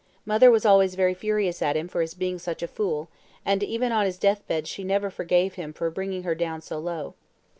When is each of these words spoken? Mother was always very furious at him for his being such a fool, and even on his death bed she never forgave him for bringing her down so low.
Mother 0.25 0.49
was 0.49 0.65
always 0.65 0.95
very 0.95 1.13
furious 1.13 1.61
at 1.61 1.77
him 1.77 1.87
for 1.87 2.01
his 2.01 2.15
being 2.15 2.39
such 2.39 2.63
a 2.63 2.67
fool, 2.67 3.09
and 3.45 3.61
even 3.61 3.91
on 3.91 4.07
his 4.07 4.17
death 4.17 4.41
bed 4.47 4.65
she 4.65 4.83
never 4.83 5.11
forgave 5.11 5.53
him 5.53 5.73
for 5.73 5.91
bringing 5.91 6.23
her 6.23 6.33
down 6.33 6.59
so 6.63 6.79
low. 6.79 7.13